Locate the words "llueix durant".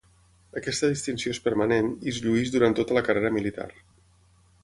2.25-2.77